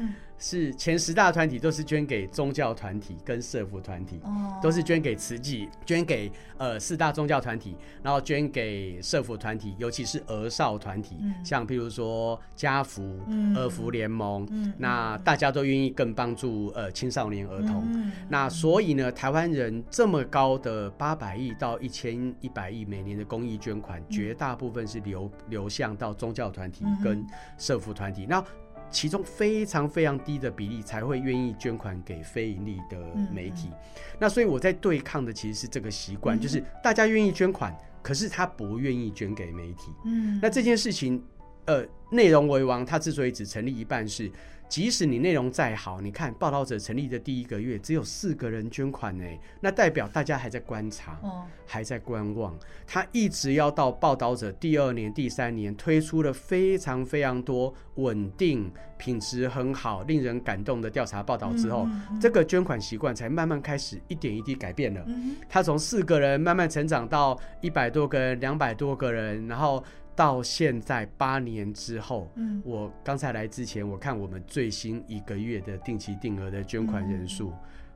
[0.41, 4.19] 是前十大团体都是捐给宗教团体跟社福团体，
[4.59, 13.19] 都是捐给慈济，捐给呃四大宗教团体，然后捐给社福团体，尤其是儿少团体，像譬如说家福、
[13.55, 14.47] 儿福联盟，
[14.79, 17.87] 那大家都愿意更帮助呃青少年儿童。
[18.27, 27.23] 那所以呢，台湾人这么高的八百亿到一千一百亿每年的公益捐款，绝大部分是流流向到宗教团体跟
[27.59, 28.25] 社福团体。
[28.27, 28.43] 那
[28.91, 32.97] 其中非常非常低的比例才会愿意捐款给非盈利的
[33.33, 39.91] 媒体，嗯嗯，那所以我在对抗的其实是这个习惯，嗯、就是大家愿意捐款，可是他不愿意捐给媒体。
[40.05, 41.23] 嗯，那这件事情，
[41.65, 44.31] 呃，内容为王，他之所以只成立一半是。
[44.71, 49.25] 即使你内容再好，你看报道者成立的第一个月只有四个人捐款呢，
[49.59, 52.57] 那代表大家还在观察，哦还在观望。
[52.87, 61.85] 他一直要到报道者第二年、第三年推出了非常非常多稳定、品质很好、令人感动的调查报道之后，
[62.21, 65.05] 这个捐款习惯才慢慢开始一点一滴改变了。
[65.49, 69.83] 他从四个人慢慢成长到一百多个人、两百多个人，然后。
[70.15, 77.53] 到现在八年之后，嗯，我刚才来之前，我看我们最新一个月的定期定额的捐款人数，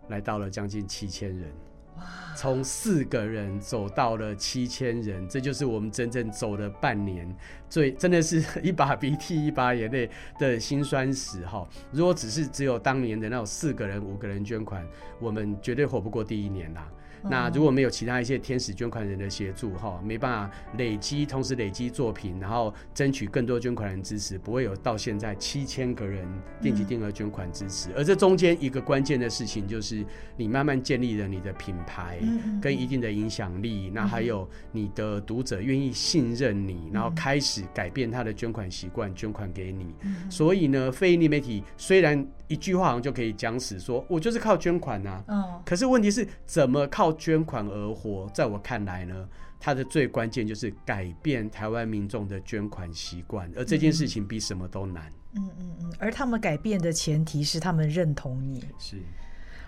[0.08, 1.52] 来到了将近七千人，
[1.98, 2.04] 哇，
[2.36, 7.28] 从四个人走到了七千人，这就是我们真正走了半年，
[7.70, 11.68] 最真的是 一把鼻涕一把眼泪的辛酸史哈。
[11.92, 14.88] 如果只是只有当年的那种四个人五个人捐款，
[15.20, 16.90] 我们绝对活不过第一年啦。
[17.30, 26.28] 那如果没有其他一些天使捐款人的协助，哈，没办法累积，同时累积作品，然后争取更多捐款人支持，不会有到现在七千个人
[26.62, 27.90] 定期定额捐款支持。
[27.96, 30.06] 而这中间一个关键的事情，就是
[30.38, 32.20] 你慢慢建立了你的品牌
[32.62, 39.94] 跟一定的影响力，那还有你的读者愿意信任你，然后开始改变他的捐款习惯，捐款给你。
[40.30, 45.24] 所以呢，非盈利媒体虽然一句话好像就可以讲死，说我就是靠捐款呐，
[45.66, 49.28] 可是问题是怎么靠捐款而活，在我看来呢，
[49.60, 55.12] 它的最关键就是改变台湾民众的捐款习惯，而这件事情比什么都难。
[55.36, 58.64] 嗯嗯嗯，而他们改变的前提是他们认同你。
[58.80, 59.02] 是。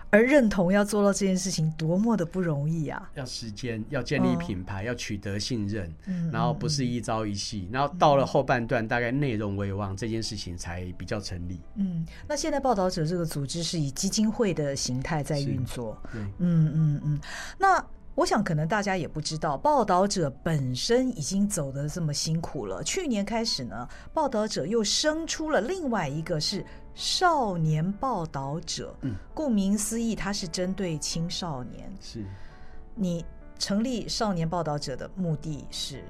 [0.10, 3.10] 而认同要做到这件事情多么的不容易啊！
[3.16, 5.94] 要时间，要建立品牌，要取得信任，
[6.32, 11.60] 然后不是一朝一夕，然后到了后半段，大概内容为王，这件事情才比较成立。
[11.76, 16.02] 嗯，那现在报道者这个组织是以基金会的形态在运作。
[16.12, 17.20] 对，嗯嗯嗯。
[17.58, 22.82] 那我想可能大家也不知道，报道者本身已经走得这么辛苦了。
[22.82, 26.66] 去年开始呢，报道者又生出了另外一个是。
[26.98, 28.96] 少年报道者，
[29.32, 31.94] 顾名思义，它是针对青少年。
[32.02, 32.26] 是，
[32.96, 33.24] 你
[33.60, 36.04] 成立少年报道者的目的是？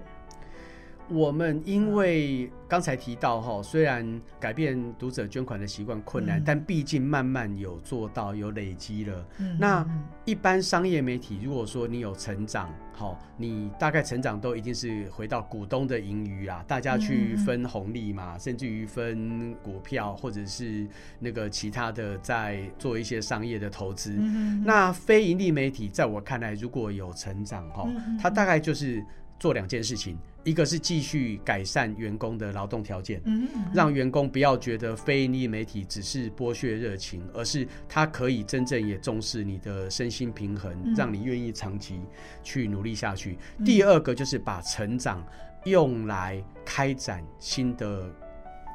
[1.10, 9.26] 我们因为刚才提到哈，虽然改变读者捐款的习惯困难，嗯、但毕竟慢慢有做到，有累积了。
[9.38, 9.86] 嗯、那
[10.26, 20.86] 一般商业媒体，如果说你有成长，好，你大概成长都一定是回到股东的盈余啊，大家去分红利嘛，嗯、甚至于分股票，或者是
[21.20, 24.13] 那个其他的，在做一些商业的投资。
[24.17, 27.88] 嗯、那非盈利媒体，在我看来，如果有成长哈，
[28.22, 29.02] 它大概就是。
[29.39, 30.17] 做两件事情，
[30.48, 42.00] 一个是继续改善员工的劳动条件，嗯嗯，让员工不要觉得非营利媒体只是剥削热情，而是他可以真正也重视你的身心平衡，嗯、让你愿意长期
[42.44, 43.38] 去努力下去。
[43.58, 45.22] 嗯、第二个就是把成长
[45.66, 48.10] 用来开展新的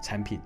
[0.02, 0.38] 产品。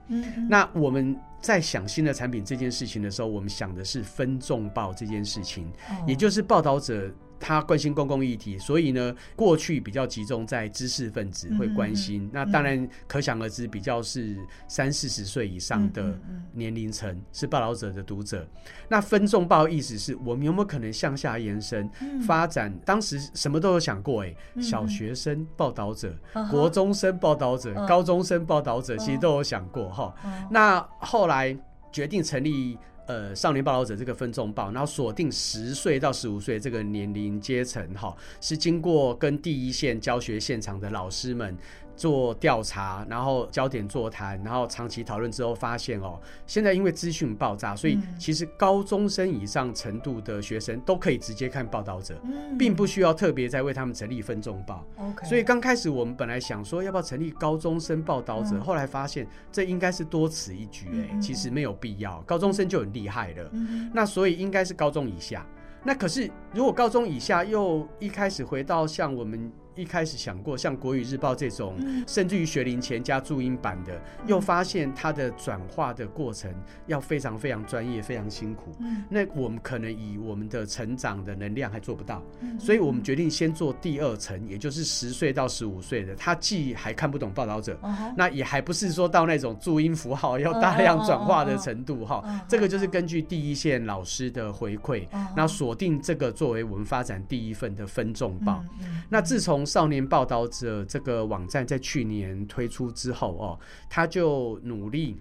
[0.48, 7.12] 那我们在想新的产品这件事情的时候，我们想的是分众报这件事情，哦、也就是报道者。
[7.38, 12.24] 他关心公共议题，所以呢，过去比较集中在知识分子会关心。
[12.24, 14.36] 嗯、那当然可想而知，比较是
[14.68, 16.18] 三四十岁以上的
[16.52, 18.48] 年龄层是报道者的读者。
[18.88, 22.72] 那分众报意思是我们有没有可能向下延伸、嗯、发展？
[22.84, 30.14] 当时什么都有想过、欸，哎，小学生报道者、嗯、国中生报道者、嗯、高中生报道者，其实都有想过哈。
[30.24, 31.56] 嗯、那后来
[31.92, 32.78] 决定成立。
[33.06, 41.56] 呃，少年报道者这个分众报，然后锁定十岁到十五岁这个年龄阶层，哈，是经过跟第一线教学现场的老师们。
[41.96, 52.20] 做调查，然后焦点座谈，然后长期讨论之后，发现哦，现在因为资讯爆炸，所以其实高中生以上程度的学生都可以直接看报道者，
[52.58, 54.84] 并不需要特别再为他们成立分众报。
[55.24, 63.50] 所以刚开始我们本来想说要不要成立高中生报道者，后来发现这应该是多此一举，哎，其实没有必要，高中生就很厉害了。
[63.94, 65.46] 那所以应该是高中以下。
[65.82, 69.50] 那可是如果高中以下又一开始回到像我们。
[69.76, 71.76] 一开始想过像《国语日报》这种，
[72.08, 76.52] 甚至于学龄前加注音版的，又发现它的转化的过程
[76.86, 78.74] 要非常非常专业，非常辛苦。
[79.10, 82.22] 那我们可能以我们的成长的能量还做不到，
[82.58, 87.78] 所以我们决定先做第二层，也就是十岁到十五岁的，他既还看不懂报道者，
[88.16, 92.24] 那也还不是说到那种注音符号要大量转化的程度哈。
[92.48, 98.64] 这个就是根据第一线老师的回馈，那锁定这个作为我们发展第一份的分众报。
[99.10, 103.58] 那自从少年报道者这个网站在去年推出之后哦，
[103.90, 105.20] 他就努力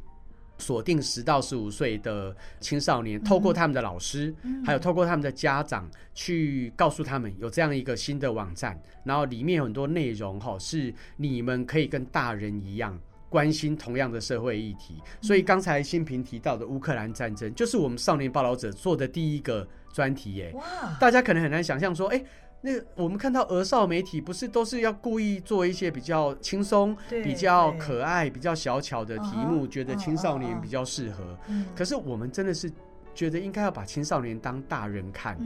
[0.58, 14.96] 锁定十到十五岁的青少年，透过他们的老师，还有透过他们的家长，去告诉他们有这样一个新的网站，然后里面有很多内容哈，是你们可以跟大人一样关心同样的社会议题。
[15.20, 20.54] 所以刚才新平提到的乌克兰战争，就是我们少年报道者做的第一个专题耶。
[20.54, 20.64] 哇，
[21.02, 22.24] 大家可能很难想象说，哎。
[22.66, 31.38] 那我们看到儿少媒体不是都是要故意做一些比较轻松、比较可爱、比较小巧的题目，觉得青少年比较适合。
[31.76, 32.68] 可是我们真的是
[33.14, 35.38] 觉得应该要把青少年当大人看。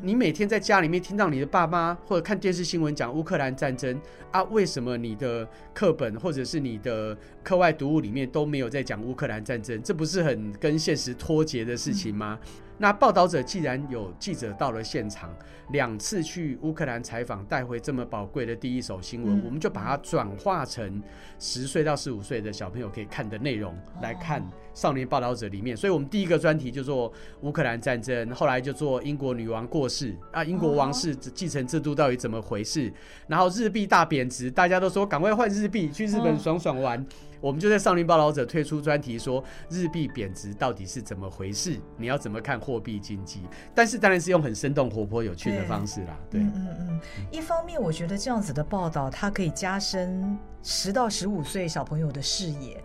[0.00, 9.82] 你每天在家里面听到你的爸妈或者看电视新闻讲乌克兰战争啊，为什么你的课本或者是你的课外读物里面都没有在讲乌克兰战争？
[9.82, 12.38] 这不是很跟现实脱节的事情吗？
[12.78, 15.34] 那报道者既然有记者到了现场，
[15.72, 21.02] 两次去乌克兰采访，带回这么宝贵的第一手新闻，嗯、我们就把它转化成
[21.38, 24.42] 十岁到十五岁的小朋友可以看的内容来看。
[24.74, 32.92] 少年报道者里面，所以我们第一个专题就做乌克兰战争，后来就做英国女王过世啊，英国王室继承制度到底怎么回事？
[33.26, 37.04] 然后日币大贬值，大家都说赶快换日币，去日本爽爽玩。
[37.40, 41.78] 我们就在少林报道者推出专题，说日币贬值到底是怎么回事？
[41.96, 43.42] 你要怎么看货币经济？
[43.74, 46.16] 但是当然是用很生动、活泼、有趣的方式啦。
[46.30, 47.00] 对，嗯嗯嗯。
[47.30, 52.82] 一方面，我觉得这样子的报道，它可以加深十到十五岁小朋友的视野。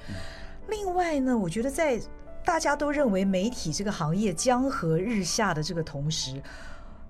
[0.69, 1.99] 另外呢，我觉得在
[2.45, 6.41] 大家都认为媒体这个行业江河日下的这个同时，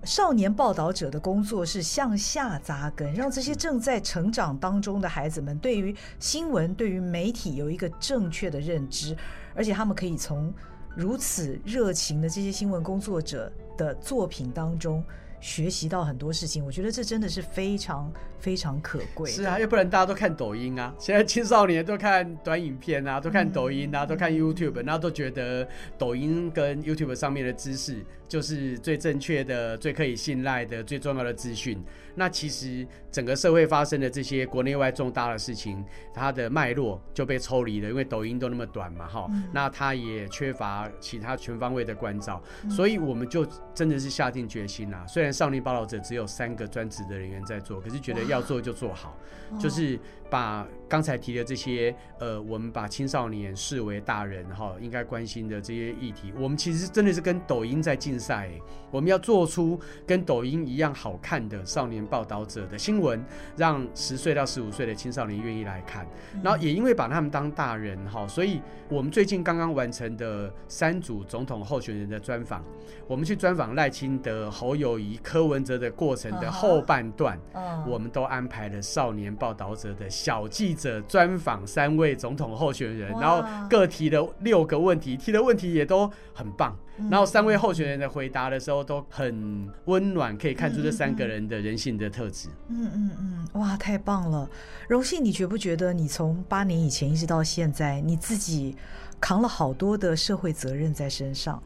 [0.04, 9.16] 少年报道者的工作是向下扎根，让这些正在成长当中的孩子们对于新闻、对于媒体有一个正确的认知，
[9.54, 10.52] 而且他们可以从
[10.94, 15.02] 如此热情的这些新闻工作者的作品当中。
[15.40, 19.30] 学习到很多事情，我觉得这真的是非常非常可贵。
[19.30, 31.82] 是啊，要不然大家都看抖音啊，现在青少年都看短影片啊，都看抖音啊，嗯、都看 YouTube，然后都觉得抖音跟 YouTube 上面的知识就是最正确的、最可以信赖的、最重要的资讯。
[32.16, 35.84] 那其实整个社会发生的这些国内外重大的事情，
[36.14, 39.42] 它的脉络就被抽离了，因为抖音都那么短嘛，哈、嗯。
[39.52, 45.04] 那它也缺乏其他全方位的关照，嗯、所以我们就真的是下定决心啦。
[45.08, 49.18] 虽然少年报道者只有三个专职的人员在做，可是觉得要做就做好，
[49.58, 49.98] 就是
[50.30, 58.50] 把刚才提的这些，呃，我们把青少年视为大人哈，应该关心的这些议题，我们其实真的是跟抖音在竞赛，
[58.90, 63.24] 我们要做出跟抖音一样好看的少年报道者的新闻，
[63.56, 66.04] 让十岁到十五岁的青少年愿意来看。
[66.42, 72.64] 然后也因为把他们当大人哈，所以我们最近刚刚完成的三组总统候选人的专访，
[73.06, 77.38] 我们去专访赖清德、侯友谊、柯文哲的过程的后半段，
[77.86, 86.74] 我们都安排了少年报道者的小记记者专访三位总统候选人，然后各提了六个问题，提的问题也都很棒。
[87.10, 92.48] 然后三位候选人的回答的时候都很温暖，可以看出这三个人的人性的特质。
[92.68, 94.48] 嗯嗯嗯，哇，太棒了！
[94.88, 98.76] 荣幸，你觉不觉得你从八年以前一直到现在，你自己
[99.20, 101.62] 扛了好多的社会责任在身上？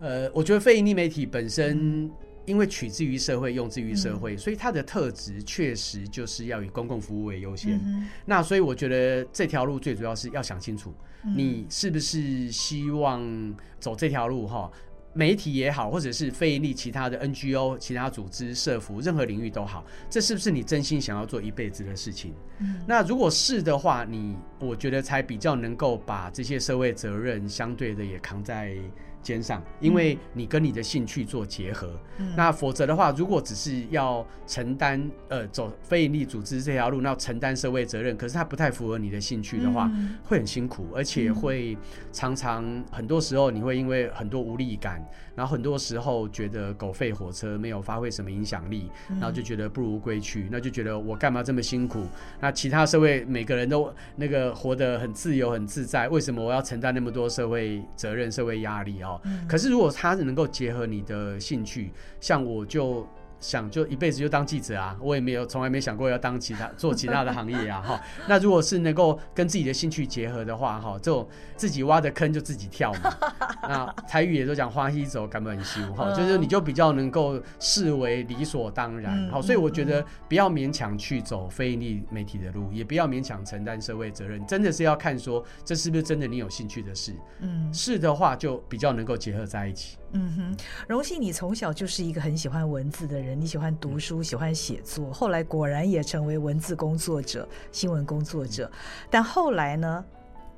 [0.00, 2.10] 呃，我觉得非盈利媒体本身。
[2.46, 7.80] 因为取之于社会，用之于社会，嗯、所以它的特质确实就是要以公共服务为优先。
[7.84, 10.92] 嗯、那所以我觉得这条路最主要是要想清楚，
[11.24, 14.70] 嗯、你是不是希望走这条路哈？
[15.16, 22.34] 媒体也好，或者是非营利其他的 NGO、其他组织、社服，任何领域都好，这是不是你真心想要做一辈子的事情？
[22.58, 28.76] 嗯、那如果是的话，你我觉得才比较能够把这些社会责任相对的也扛在。
[29.24, 41.76] 肩上，因为你跟你的兴趣做结合，嗯、那否则的话，如果只是要承担呃走非营利组织这条路，那要承担社会责任，可是它不太符合你的兴趣的话，嗯、会很辛苦，而且会
[42.12, 42.62] 常常
[42.92, 45.04] 很多时候你会因为很多无力感，
[45.34, 52.04] 然后很多时候觉得狗吠火车没有发挥什么影响力，然后就觉得不如归去，那就觉得我干嘛这么辛苦？
[52.40, 59.00] 那其他社会每个人都那个活得很自由很自在，为什么我要承担那么多社会责任、社会压力？
[59.00, 59.13] 啊？
[59.48, 63.06] 可是，如果他能够结合你的兴趣，像我就。
[63.44, 68.00] 想就一辈子就当记者啊，我也没有从来没想过要当其他做其他的行业啊 哈。
[68.26, 73.14] 那如果是能够跟自己的兴趣结合的话哈，这种自己挖的坑就自己跳嘛。
[73.68, 79.28] 那台语也都讲花溪走甘愿受哈，就是你就比较能够视为理所当然。
[79.30, 87.14] 好，所以我觉得不要勉强去走非营利媒体的路，也不要勉强承担社会责任，真的是要看说这是不是真的你有兴趣的事。
[87.40, 89.98] 嗯，是的话就比较能够结合在一起。
[90.14, 90.56] 嗯哼，
[90.88, 98.70] 荣幸，你从小就是一个很喜欢文字的人，你喜欢读书，喜欢写作，后来果然也成为文字工作者、新闻工作者。
[99.10, 100.04] 但后来呢？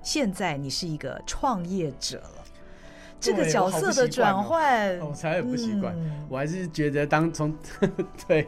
[0.03, 2.45] 现在你是一个创业者了，
[3.19, 5.97] 这个角色的转换，我才很不习惯。
[6.29, 7.53] 我还是觉得当从
[8.29, 8.47] 对，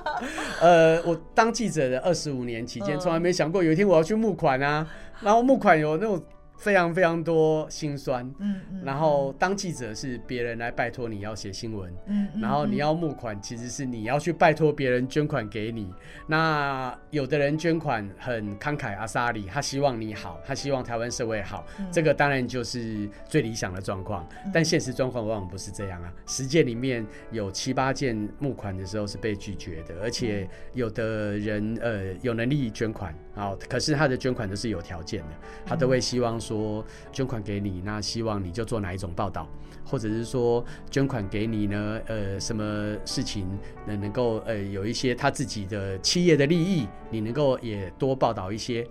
[0.62, 4.86] 呃，我当记者的二十五年期间，从来没想过有一天我要去募款啊，
[5.20, 6.22] 然后募款有那种。
[6.58, 15.92] 非常非常多心酸，嗯，嗯，然后当记者是别人来拜托你要写新闻，嗯，然后你要募款，其实是你要去拜托别人捐款给你。
[16.26, 24.26] 那有的人捐款很慷慨阿萨里，他希望你好，他希望台湾社会好，嗯、这个当然就是最理想的状况。
[24.52, 35.28] 但现实状况往往不是这样啊，实践里面有七八件募款的时候是被拒绝的，而且有的人呃有能力捐款啊，可是他的捐款都是有条件的，
[35.64, 36.40] 他都会希望。
[36.40, 39.48] 说捐款给你，那希望你就做哪一种报道，
[39.84, 42.00] 或者是说捐款给你呢？
[42.06, 43.46] 呃，什么事情
[43.86, 48.86] 能能够呃有一些他自己的企业的利益，你能够也多报道一些。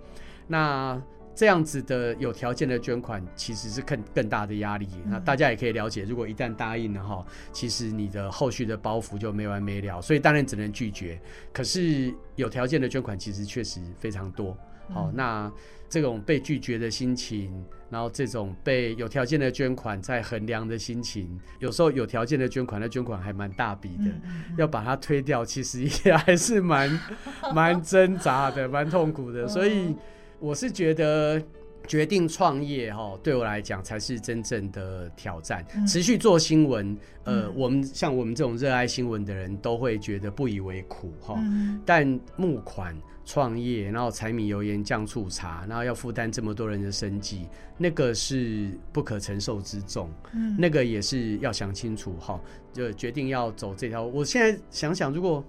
[0.46, 1.00] 那
[1.36, 4.88] 这样子的有条件的捐款，其实是更更大的压力。
[5.04, 11.20] 那大家也可以了解，如果一旦答应了哈，其实你的后续的包袱就没完没了，所以当然只能拒绝。
[11.52, 14.56] 可是有条件的捐款其实确实非常多。
[14.88, 15.52] 好，那。
[15.88, 27.00] 这种被拒绝的心情，然后这种被有条件的捐款在衡量的心情，有时候有条件的捐款，那捐款还蛮大笔的，嗯嗯、要把它推掉，其实也还是蛮
[27.54, 29.46] 蛮挣扎的，蛮痛苦的。
[29.46, 29.94] 所以
[30.38, 31.42] 我是觉得
[31.86, 35.64] 决定创业哈，对我来讲才是真正的挑战。
[35.74, 42.96] 嗯、持续做新闻，呃，嗯、我们像我们这种热爱新闻的人都会觉得不以为苦哈，嗯、但募款。
[43.28, 50.08] 创业，然后柴米油盐酱醋茶，然后要负担这么多人的生计，那个是不可承受之重。
[50.32, 52.40] 嗯，那个也是要想清楚哈，
[52.72, 54.06] 就决定要走这条。
[54.06, 55.44] 我现在想想，如果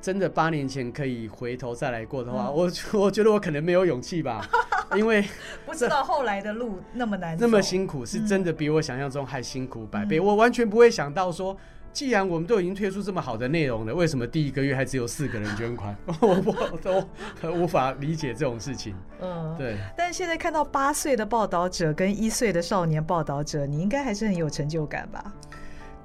[0.00, 2.70] 真的八年前可以回头再来过的话，嗯、我
[3.00, 4.40] 我觉得我可能没有勇气吧，
[4.96, 5.24] 因为
[5.66, 10.18] 不知道后来的路那么难，那么辛苦，是真的比我想象中还辛苦百倍。
[10.18, 11.56] 嗯、我完全不会想到说。
[11.92, 15.92] 既然我们都已经推出这么好的内容了，为什么第一个月还只有四个人捐款？
[16.22, 18.94] 我我都无法理解这种事情。
[19.20, 19.76] 嗯，对。
[19.96, 25.32] 但是现在看到八岁的报道者跟一岁的少年报道者，你应该还是很有成就感吧？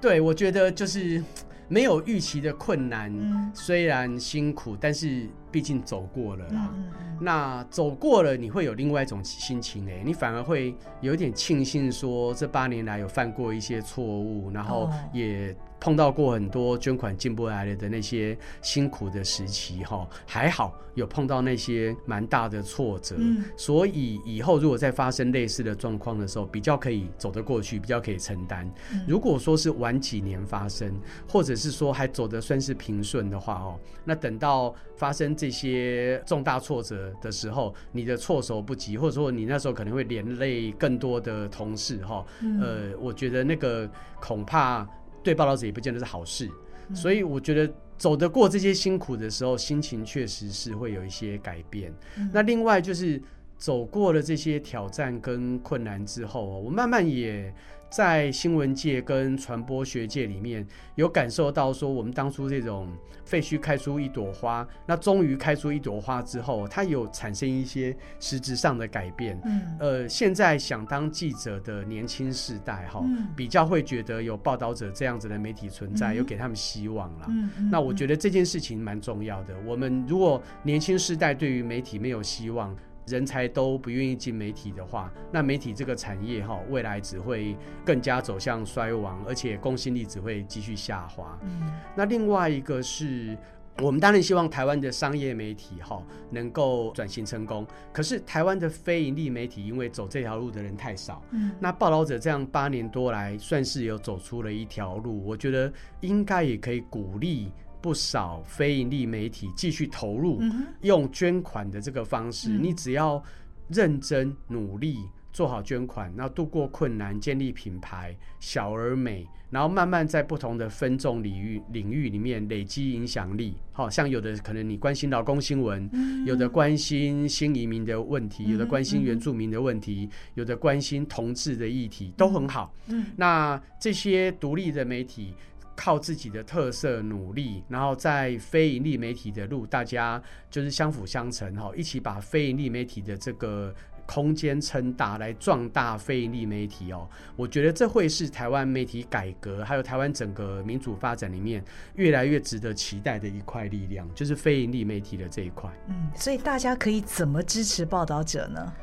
[0.02, 1.24] 对，我觉得就是。
[1.68, 6.74] 没有预期的困难，嗯、虽然辛苦，但是毕竟走过了啦。
[7.20, 28.68] 那走过了，你会有另外一种心情哎，你反而会有点庆幸，说这八年来有犯过一些错误，然后也碰到过很多捐款进不来了的那些辛苦的时期哈，还好有碰到那些蛮大的挫折，嗯，所以以后如果再发生类似的状况的时候，比较可以走得过去，比较可以承担。
[29.06, 30.92] 如果说是晚几年发生，
[31.30, 42.26] 或者是说还走得算是平顺的话哦，那等到发生这些重大挫折的时候，你的措手不及，或者说你那时候可能会连累更多的同事哈，
[42.62, 43.88] 呃，我觉得那个
[44.20, 44.88] 恐怕。
[45.26, 46.50] 对报道者也不见得是好事，
[46.94, 51.94] 所以我觉得走得过这些辛苦的时候，心情确实是会有一些改变。
[52.32, 53.22] 那另外就是
[53.58, 57.54] 走过了这些挑战跟困难之后，我慢慢也。
[57.96, 62.90] 在新闻界跟传播学界里面，有感受到说，我们当初这种
[63.24, 69.40] 废墟开出一朵花，那终于开出一朵花之后，它有产生一些实质上的改变。
[69.46, 73.02] 嗯，呃，现在想当记者的年轻世代哈，
[73.34, 77.28] 比较会觉得有报道者这样子的媒体存在，有给他们希望了。
[77.30, 79.56] 嗯，那我觉得这件事情蛮重要的。
[79.66, 82.76] 我们如果年轻世代对于媒体没有希望，
[83.08, 91.38] 人才都不愿意进媒体的话，那媒体这个产业哈，未来只会更加走向衰亡，而且公信力只会继续下滑。
[91.44, 93.38] 嗯，那另外一个是
[93.82, 96.02] 我们当然希望台湾的商业媒体哈
[96.32, 107.52] 能够转型成功，可是台湾的非盈利媒体因为走这条路的人太少，嗯，那报道者这样八年多来算是有走出了一条路，我觉得应该也可以鼓励。
[107.86, 110.42] 不少非盈利媒体继续投入，
[110.82, 113.24] 用捐款的这个方式，你只要
[113.68, 114.98] 认真努力
[115.32, 123.56] 做好捐款，然后度过困难，建立品牌，小而美，然后慢慢在不同的分众领域领域里面累积影响力。
[123.72, 125.88] 好像有的可能你关心劳工新闻，
[126.26, 132.74] 有的关心新移民的问题，有的关心原住民的问题，有的关心同志的议题，都很好。
[133.16, 135.36] 那这些独立的媒体。
[135.76, 143.74] 靠自己的特色努力，然后在非营利媒体的路，大家就是相辅相成哈，一起把非营利媒体的这个
[144.06, 147.10] 空间撑大，来壮大非营利媒体哦。
[147.36, 151.64] 我觉得这会是台湾媒体改革，还有台湾整个民主发展里面
[151.96, 155.70] 越来越值得期待的一块力量，就是非营利媒体的这一块。
[155.88, 158.74] 嗯，所以大家可以怎么支持报道者呢？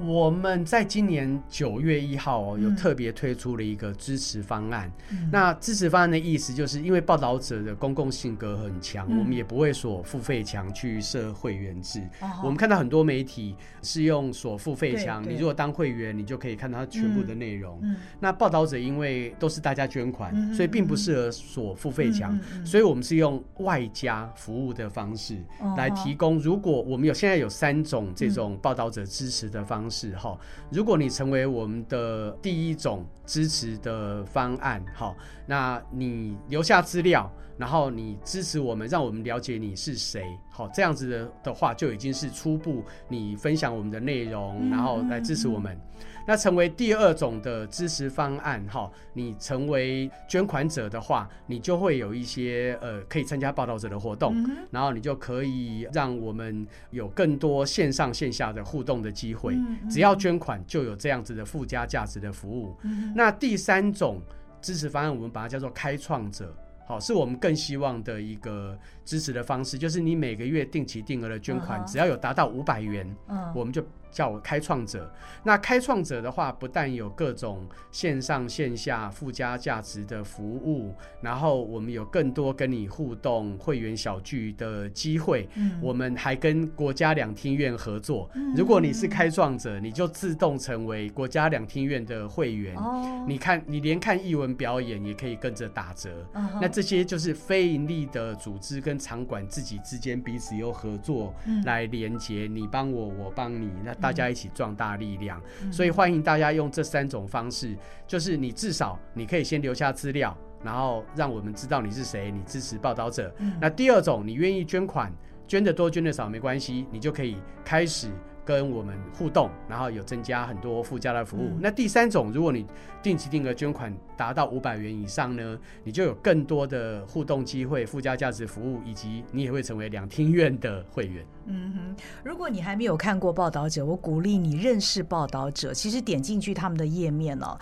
[0.00, 4.90] 我们在今年九月一号哦，有特别推出了一个支持方案。
[5.12, 12.00] 嗯、那支持方案的意思就是，因为报道者的公共性格很强，嗯、我们也不会所付费墙去设会员制。
[12.20, 17.78] 哦、我们看到很多媒体是用所付费墙，你如果当会员，你就可以看到它全部的内容。
[17.84, 25.36] 嗯、那报道者因为都是大家捐款，嗯、所以并不适合所付费墙，嗯、所以我们是用外加服务的方式
[25.76, 26.36] 来提供。
[26.36, 29.83] 如果我们有现在有三种这种报道者支持的方式。
[29.84, 30.38] 方式哈，
[30.70, 35.14] 如果你成为我们的第一种支持的方案，哈，
[35.46, 45.78] 那你留下资料，然后你支持我们，让我们了解你是谁，好，这样子的的话，就已经是初步你分享我们的内容，然后来支持我们。
[46.26, 59.54] 那成为第二种的支持方案，哈，你成为捐款者的话，你就会有一些呃可以参加报道者的活动，嗯、然后你就可以让我们有更多线上线下的互动的机会。
[59.54, 62.74] 嗯、只要捐款，就有这样子的附加价值的服务。
[62.82, 64.20] 嗯、那第三种
[64.62, 66.56] 支持方案，我们把它叫做开创者。
[66.86, 73.82] 好，是我们更希望的一个支持的方式，就是你每个月定期定额的捐款，只要有达到五百元，嗯，我们就
[74.14, 75.12] 叫开创者。
[75.42, 85.48] 那开创者的话，不但有各种线上线下附加价值的服务，然后我们有更多跟你互动会员小聚的机会。
[85.56, 92.76] 嗯，我们还跟国家两厅院合作，如果你是开创者，你就自动成为国家两厅院的会员。
[92.76, 96.24] 哦，你看，你连看艺文表演也可以跟着打折。
[96.60, 101.34] 那这些就是非盈利的组织跟场馆自己之间彼此有合作
[101.64, 105.40] 来连接，你帮我，我帮你，那大家一起壮大力量。
[105.72, 107.74] 所以欢迎大家用这三种方式，
[108.06, 113.34] 就是你至少你可以先留下资料，然后让我们知道你是谁，你支持报道者。
[113.58, 115.10] 那第二种，你愿意捐款，
[115.48, 118.10] 捐的多捐的少没关系，你就可以开始。
[118.44, 121.48] 跟我们互动，然后有增加很多附加的服务。
[121.52, 122.66] 嗯、那第三种，如果你
[123.02, 131.24] 定期定额捐款达到五百元以上呢，你就有更多的互动机会、附加价值服务，以及你也会成为两厅院的会员。
[131.46, 135.72] 嗯哼，如果你还没有看过报道者，我鼓励你认识报道者。
[135.72, 137.58] 其实点进去他们的页面哦。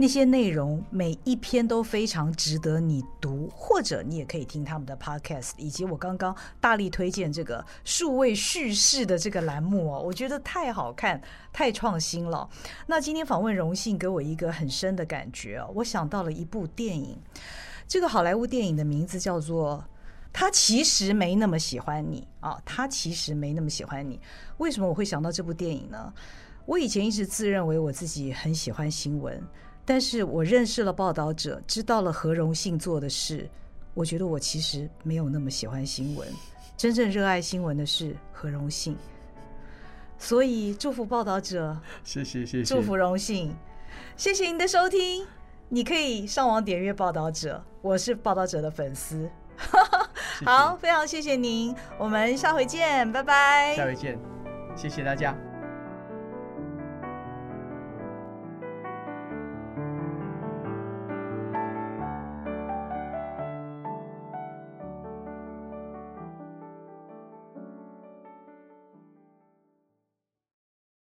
[0.00, 11.20] 那些内容每一篇都非常值得你读，或者你也可以听他们的 podcast，以及我刚刚大力推荐这个数位叙事的这个栏目哦，我觉得太好看、
[11.52, 12.48] 太创新了。
[12.86, 17.18] 那今天访问荣幸给我一个很深的感觉哦，我想到了一部电影。
[17.88, 19.84] 这个好莱坞电影的名字叫做
[20.32, 24.20] 《他其实没那么喜欢你》啊，他其实没那么喜欢你。
[24.58, 26.12] 为什么我会想到这部电影呢？
[26.66, 29.42] 我以前一直自认为我自己很喜欢新闻，
[29.88, 33.48] 但是我认识了报道者，知道了何荣幸做的事，
[33.94, 36.28] 我觉得我其实没有那么喜欢新闻。
[36.76, 38.94] 真正热爱新闻的是何荣幸，
[40.18, 41.74] 所以祝福报道者，
[42.04, 43.50] 谢谢谢谢，祝福荣幸，
[44.14, 45.26] 谢谢您的收听。
[45.70, 49.26] 你可以上网点阅报道者，我是报道者的粉丝。
[50.44, 53.74] 好，非常谢谢您，我们下回见，拜拜。
[53.74, 54.18] 下回见，
[54.76, 55.34] 谢谢大家。